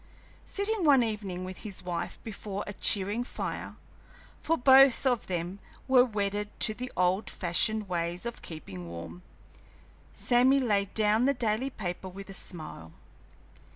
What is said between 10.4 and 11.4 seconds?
laid down the